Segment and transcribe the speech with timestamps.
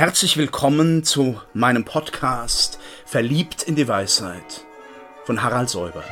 [0.00, 4.64] Herzlich willkommen zu meinem Podcast Verliebt in die Weisheit
[5.26, 6.02] von Harald Säuber.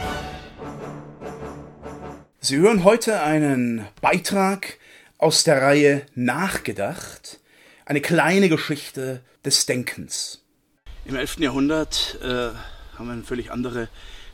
[2.38, 4.76] Sie hören heute einen Beitrag
[5.16, 7.40] aus der Reihe Nachgedacht,
[7.86, 10.44] eine kleine Geschichte des Denkens.
[11.06, 11.38] Im 11.
[11.38, 12.50] Jahrhundert äh,
[12.98, 13.88] haben wir eine völlig andere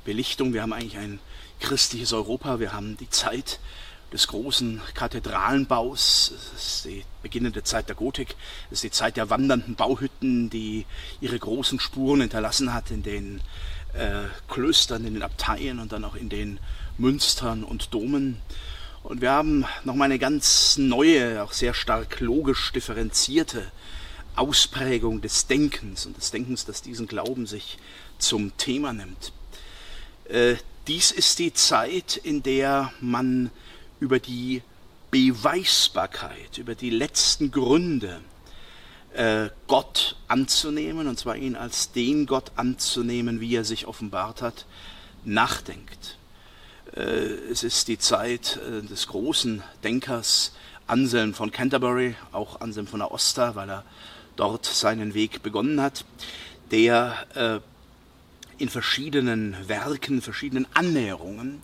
[0.04, 0.52] Belichtung.
[0.52, 1.20] Wir haben eigentlich ein
[1.60, 2.58] christliches Europa.
[2.58, 3.60] Wir haben die Zeit
[4.14, 6.32] des großen Kathedralenbaus.
[6.54, 8.36] Es ist die beginnende Zeit der Gotik.
[8.70, 10.86] Es ist die Zeit der wandernden Bauhütten, die
[11.20, 13.40] ihre großen Spuren hinterlassen hat in den
[13.92, 16.60] äh, Klöstern, in den Abteien und dann auch in den
[16.96, 18.40] Münstern und Domen.
[19.02, 23.72] Und wir haben nochmal eine ganz neue, auch sehr stark logisch differenzierte
[24.36, 27.78] Ausprägung des Denkens und des Denkens, das diesen Glauben sich
[28.18, 29.32] zum Thema nimmt.
[30.28, 30.54] Äh,
[30.86, 33.50] dies ist die Zeit, in der man
[34.04, 34.60] über die
[35.10, 38.20] Beweisbarkeit, über die letzten Gründe,
[39.14, 44.66] äh, Gott anzunehmen, und zwar ihn als den Gott anzunehmen, wie er sich offenbart hat,
[45.24, 46.18] nachdenkt.
[46.94, 50.52] Äh, es ist die Zeit äh, des großen Denkers
[50.86, 53.84] Anselm von Canterbury, auch Anselm von Aosta, weil er
[54.36, 56.04] dort seinen Weg begonnen hat,
[56.70, 57.62] der
[58.58, 61.62] in verschiedenen Werken, verschiedenen Annäherungen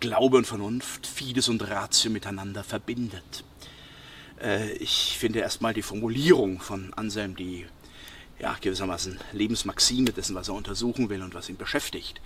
[0.00, 3.44] Glaube und Vernunft, Fides und Ratio miteinander verbindet.
[4.40, 7.66] Äh, ich finde erstmal die Formulierung von Anselm, die
[8.38, 12.20] ja, gewissermaßen Lebensmaxime dessen, was er untersuchen will und was ihn beschäftigt,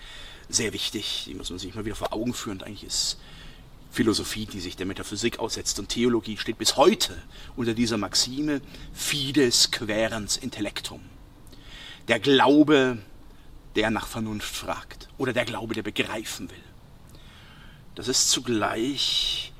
[0.48, 1.24] sehr wichtig.
[1.26, 2.62] Die muss man sich mal wieder vor Augen führen.
[2.62, 3.18] eigentlich ist
[3.90, 7.16] Philosophie, die sich der Metaphysik aussetzt und Theologie steht bis heute
[7.56, 8.60] unter dieser Maxime
[8.92, 11.00] Fides querens intellectum.
[12.08, 12.98] Der Glaube,
[13.76, 16.71] der nach Vernunft fragt oder der Glaube, der begreifen will.
[17.94, 19.52] Das ist zugleich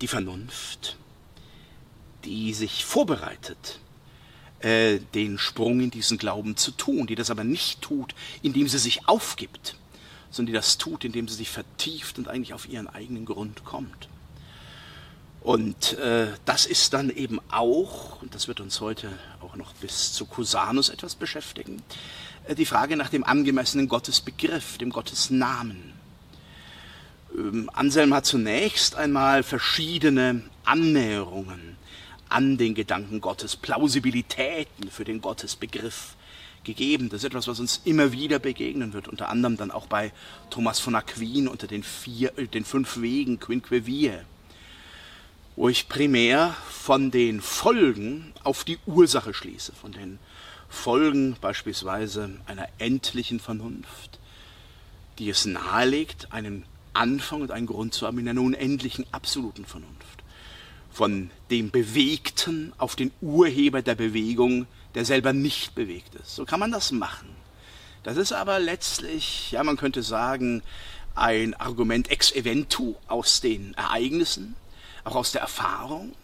[0.00, 0.96] die Vernunft,
[2.24, 3.78] die sich vorbereitet,
[4.60, 8.78] äh, den Sprung in diesen Glauben zu tun, die das aber nicht tut, indem sie
[8.78, 9.76] sich aufgibt,
[10.30, 14.08] sondern die das tut, indem sie sich vertieft und eigentlich auf ihren eigenen Grund kommt.
[15.42, 19.12] Und äh, das ist dann eben auch, und das wird uns heute
[19.42, 21.82] auch noch bis zu Cusanus etwas beschäftigen,
[22.48, 25.93] äh, die Frage nach dem angemessenen Gottesbegriff, dem Gottesnamen.
[27.44, 31.76] Ähm, Anselm hat zunächst einmal verschiedene Annäherungen
[32.28, 36.16] an den Gedanken Gottes, Plausibilitäten für den Gottesbegriff
[36.64, 37.10] gegeben.
[37.10, 40.12] Das ist etwas, was uns immer wieder begegnen wird, unter anderem dann auch bei
[40.50, 44.12] Thomas von Aquin unter den, vier, äh, den fünf Wegen, Quinque Vie,
[45.56, 50.18] wo ich primär von den Folgen auf die Ursache schließe, von den
[50.68, 54.18] Folgen beispielsweise einer endlichen Vernunft,
[55.18, 60.22] die es nahelegt, einen Anfang und einen Grund zu haben in einer unendlichen absoluten Vernunft.
[60.90, 66.36] Von dem Bewegten auf den Urheber der Bewegung, der selber nicht bewegt ist.
[66.36, 67.28] So kann man das machen.
[68.04, 70.62] Das ist aber letztlich, ja, man könnte sagen,
[71.14, 74.56] ein Argument ex eventu aus den Ereignissen,
[75.04, 76.14] auch aus der Erfahrung.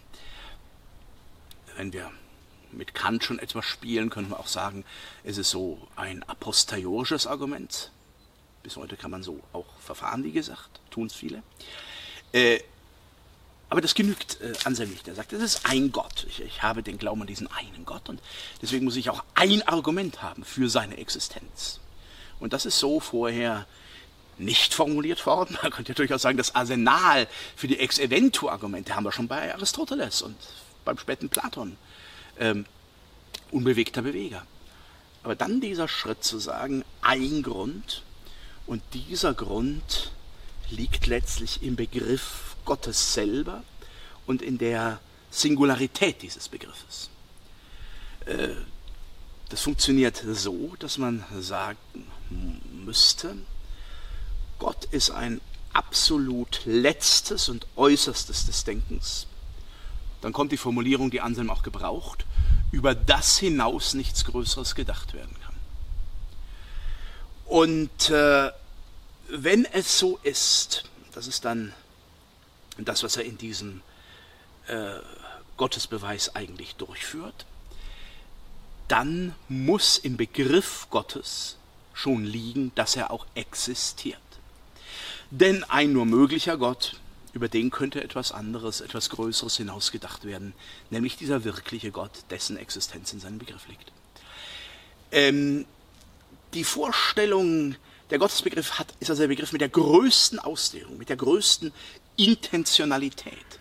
[1.75, 2.11] Wenn wir
[2.71, 4.85] mit Kant schon etwas spielen, könnte man auch sagen,
[5.23, 6.35] es ist so ein a
[7.29, 7.91] Argument.
[8.63, 11.41] Bis heute kann man so auch verfahren, wie gesagt, tun es viele.
[12.31, 12.59] Äh,
[13.69, 15.07] aber das genügt äh, Anselm nicht.
[15.07, 16.25] Er sagt, es ist ein Gott.
[16.29, 18.21] Ich, ich, habe den Glauben an diesen einen Gott und
[18.61, 21.79] deswegen muss ich auch ein Argument haben für seine Existenz.
[22.39, 23.65] Und das ist so vorher
[24.37, 25.57] nicht formuliert worden.
[25.63, 30.21] Man könnte ja durchaus sagen, das Arsenal für die Ex-Eventu-Argumente haben wir schon bei Aristoteles
[30.21, 30.35] und
[30.83, 31.77] beim späten Platon.
[32.39, 32.65] Ähm,
[33.51, 34.45] unbewegter Beweger.
[35.23, 38.03] Aber dann dieser Schritt zu sagen, ein Grund,
[38.67, 40.11] und dieser Grund
[40.69, 43.63] liegt letztlich im Begriff Gottes selber
[44.25, 44.99] und in der
[45.29, 47.09] Singularität dieses Begriffes.
[48.25, 48.49] Äh,
[49.49, 51.77] das funktioniert so, dass man sagen
[52.85, 53.35] müsste,
[54.59, 55.41] Gott ist ein
[55.73, 59.27] absolut letztes und äußerstes des Denkens.
[60.21, 62.25] Dann kommt die Formulierung, die Anselm auch gebraucht,
[62.71, 65.50] über das hinaus nichts Größeres gedacht werden kann.
[67.51, 68.49] Und äh,
[69.27, 71.73] wenn es so ist, das ist dann
[72.77, 73.81] das, was er in diesem
[74.67, 74.93] äh,
[75.57, 77.45] Gottesbeweis eigentlich durchführt,
[78.87, 81.57] dann muss im Begriff Gottes
[81.93, 84.21] schon liegen, dass er auch existiert.
[85.29, 87.01] Denn ein nur möglicher Gott,
[87.33, 90.53] über den könnte etwas anderes, etwas Größeres hinausgedacht werden,
[90.89, 93.91] nämlich dieser wirkliche Gott, dessen Existenz in seinem Begriff liegt.
[95.11, 95.65] Ähm,
[96.53, 97.75] die Vorstellung,
[98.09, 101.71] der Gottesbegriff hat, ist also der Begriff mit der größten Ausdehnung, mit der größten
[102.17, 103.59] Intentionalität.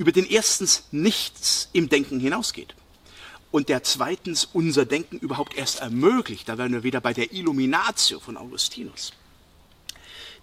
[0.00, 2.74] über den erstens nichts im Denken hinausgeht
[3.50, 6.48] und der zweitens unser Denken überhaupt erst ermöglicht.
[6.48, 9.12] Da wären wir wieder bei der Illuminatio von Augustinus.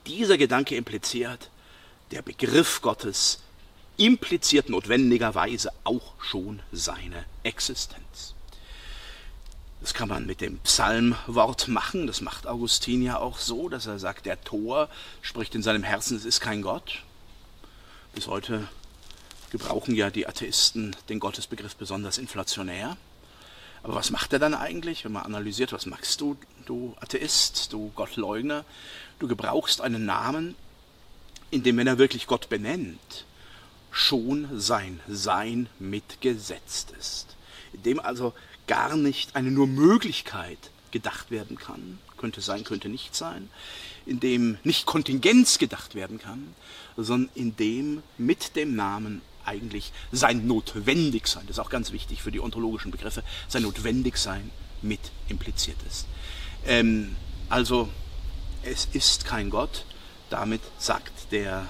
[0.05, 1.50] Dieser Gedanke impliziert,
[2.11, 3.39] der Begriff Gottes
[3.97, 8.35] impliziert notwendigerweise auch schon seine Existenz.
[9.88, 12.07] Das kann man mit dem Psalmwort machen.
[12.07, 14.89] Das macht Augustin ja auch so, dass er sagt, der Tor
[15.22, 17.04] spricht in seinem Herzen, es ist kein Gott.
[18.13, 18.68] Bis heute
[19.50, 22.98] gebrauchen ja die Atheisten den Gottesbegriff besonders inflationär.
[23.81, 26.36] Aber was macht er dann eigentlich, wenn man analysiert, was machst du,
[26.66, 28.66] du Atheist, du Gottleugner?
[29.19, 30.56] Du gebrauchst einen Namen,
[31.50, 33.24] in dem, wenn er wirklich Gott benennt,
[33.89, 37.38] schon sein Sein mitgesetzt ist.
[37.72, 38.34] In dem also
[38.67, 40.57] gar nicht eine nur Möglichkeit
[40.91, 43.49] gedacht werden kann, könnte sein, könnte nicht sein,
[44.05, 46.55] in dem nicht Kontingenz gedacht werden kann,
[46.95, 52.31] sondern in dem mit dem Namen eigentlich sein Notwendigsein, das ist auch ganz wichtig für
[52.31, 54.49] die ontologischen Begriffe, sein Notwendigsein
[54.81, 54.99] mit
[55.29, 56.05] impliziert ist.
[56.65, 57.15] Ähm,
[57.49, 57.89] also
[58.63, 59.85] es ist kein Gott,
[60.29, 61.67] damit sagt der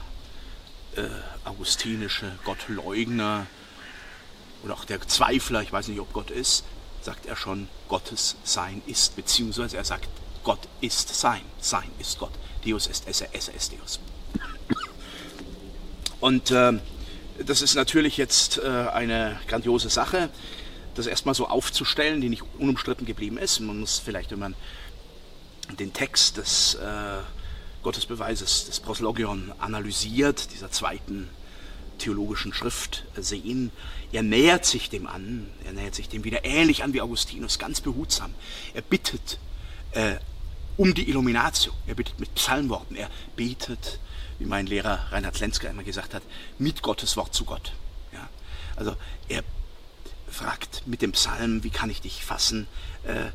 [0.96, 1.04] äh,
[1.46, 3.46] augustinische Gottleugner
[4.64, 6.64] oder auch der Zweifler, ich weiß nicht, ob Gott ist,
[7.08, 10.10] sagt er schon, Gottes Sein ist, beziehungsweise er sagt,
[10.44, 12.34] Gott ist Sein, Sein ist Gott,
[12.66, 14.02] Deus est esse, esse est Deus.
[16.20, 16.74] Und äh,
[17.46, 20.30] das ist natürlich jetzt äh, eine grandiose Sache,
[20.96, 23.62] das erstmal so aufzustellen, die nicht unumstritten geblieben ist.
[23.62, 24.56] Man muss vielleicht, wenn man
[25.80, 27.20] den Text des äh,
[27.84, 31.30] Gottesbeweises des Proslogion analysiert, dieser zweiten
[31.98, 33.72] theologischen Schrift sehen,
[34.12, 37.82] er nähert sich dem an, er nähert sich dem wieder ähnlich an wie Augustinus, ganz
[37.82, 38.34] behutsam.
[38.74, 39.40] Er bittet
[39.92, 40.16] äh,
[40.78, 44.00] um die Illuminatio, er bittet mit Psalmworten, er betet
[44.40, 46.24] wie mein Lehrer Reinhard Lenzker immer gesagt hat,
[46.60, 47.74] mit Gottes Wort zu Gott.
[48.14, 48.30] Ja?
[48.76, 48.96] Also
[49.28, 49.44] er
[50.30, 52.68] fragt mit dem Psalm, wie kann ich dich fassen,
[53.04, 53.32] äh,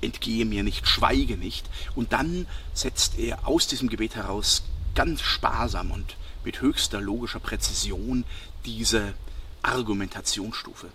[0.00, 1.66] entgehe mir nicht, schweige nicht.
[1.94, 4.64] Und dann setzt er aus diesem Gebet heraus
[4.94, 8.24] ganz sparsam und mit höchster logischer Präzision
[8.64, 9.14] diese
[9.62, 10.88] Argumentationsstufe.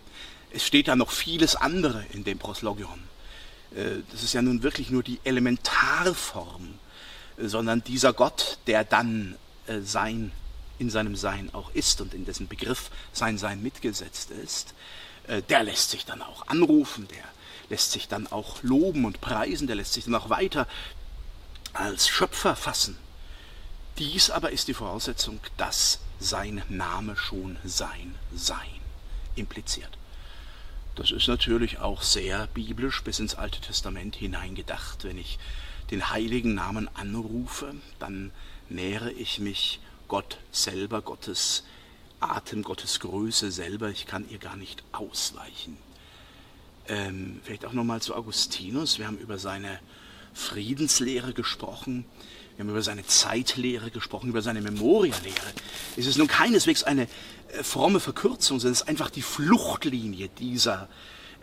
[0.52, 3.04] Es steht da noch vieles andere in dem Proslogion.
[3.76, 6.80] Äh, das ist ja nun wirklich nur die Elementarform
[7.42, 9.36] sondern dieser Gott, der dann
[9.68, 10.32] äh, sein
[10.78, 14.74] in seinem Sein auch ist und in dessen Begriff sein Sein mitgesetzt ist,
[15.28, 17.24] äh, der lässt sich dann auch anrufen, der
[17.70, 20.68] lässt sich dann auch loben und preisen, der lässt sich dann auch weiter
[21.74, 22.98] als Schöpfer fassen.
[24.00, 28.80] Dies aber ist die Voraussetzung, dass sein Name schon sein Sein
[29.36, 29.98] impliziert.
[30.96, 35.38] Das ist natürlich auch sehr biblisch bis ins Alte Testament hineingedacht, wenn ich
[35.92, 38.32] den heiligen Namen anrufe, dann
[38.70, 41.64] nähere ich mich Gott selber, Gottes
[42.20, 43.90] Atem, Gottes Größe selber.
[43.90, 45.78] Ich kann ihr gar nicht ausweichen.
[46.88, 48.98] Ähm, vielleicht auch nochmal zu Augustinus.
[48.98, 49.80] Wir haben über seine
[50.34, 52.06] Friedenslehre gesprochen.
[52.60, 55.54] Wir haben über seine Zeitlehre gesprochen, über seine Memorialehre.
[55.96, 60.90] Es ist nun keineswegs eine äh, fromme Verkürzung, sondern es ist einfach die Fluchtlinie dieser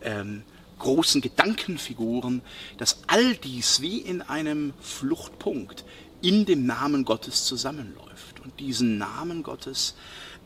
[0.03, 0.43] ähm,
[0.79, 2.43] großen Gedankenfiguren,
[2.77, 5.87] dass all dies wie in einem Fluchtpunkt
[6.21, 9.95] in dem Namen Gottes zusammenläuft und diesen Namen Gottes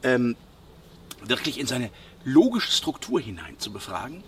[0.05, 0.37] ähm,
[1.25, 1.90] wirklich in seine
[2.22, 4.22] logische Struktur hinein zu befragen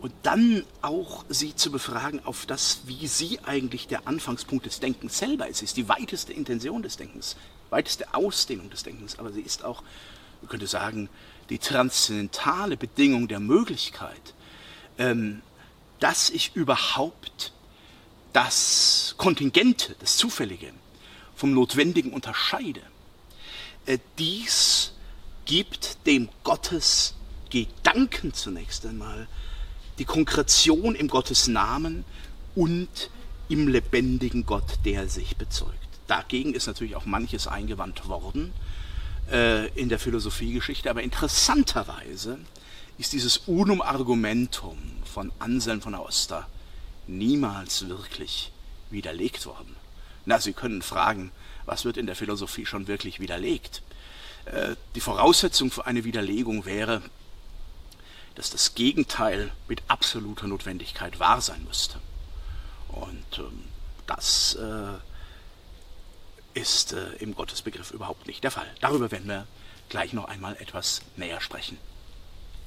[0.00, 5.18] und dann auch sie zu befragen auf das, wie sie eigentlich der Anfangspunkt des Denkens
[5.18, 5.58] selber ist.
[5.58, 7.36] Sie ist die weiteste Intention des Denkens,
[7.70, 9.82] weiteste Ausdehnung des Denkens, aber sie ist auch,
[10.40, 11.08] man könnte sagen,
[11.50, 14.34] die transzendentale Bedingung der Möglichkeit,
[14.98, 15.42] ähm,
[15.98, 17.52] dass ich überhaupt
[18.32, 20.72] das Kontingente, das Zufällige
[21.34, 22.82] vom Notwendigen unterscheide.
[23.86, 24.92] Äh, dies
[25.44, 27.14] gibt dem Gottes
[27.50, 29.26] Gedanken zunächst einmal
[29.98, 32.04] die Konkretion im Gottes Namen
[32.54, 33.10] und
[33.48, 35.74] im lebendigen Gott, der sich bezeugt.
[36.06, 38.52] Dagegen ist natürlich auch manches eingewandt worden
[39.30, 42.38] äh, in der Philosophiegeschichte, aber interessanterweise
[42.98, 46.48] ist dieses Unum Argumentum von Anselm von Aosta
[47.06, 48.52] niemals wirklich
[48.90, 49.76] widerlegt worden.
[50.24, 51.30] Na, Sie können fragen,
[51.64, 53.82] was wird in der Philosophie schon wirklich widerlegt?
[54.46, 57.02] Äh, die Voraussetzung für eine Widerlegung wäre,
[58.38, 61.98] dass das Gegenteil mit absoluter Notwendigkeit wahr sein müsste.
[62.86, 63.64] Und ähm,
[64.06, 64.94] das äh,
[66.54, 68.68] ist äh, im Gottesbegriff überhaupt nicht der Fall.
[68.80, 69.48] Darüber werden wir
[69.88, 71.78] gleich noch einmal etwas näher sprechen.